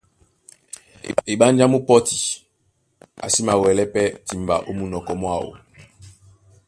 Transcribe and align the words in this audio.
Eɓánjá 1.31 1.65
mú 1.71 1.77
pɔ́ti, 1.87 2.15
a 3.25 3.27
sí 3.33 3.39
mawɛlɛ́ 3.47 3.91
pɛ́ 3.93 4.05
timba 4.27 4.55
ó 4.69 4.71
munɔkɔ 4.77 5.13
mwáō, 5.21 5.49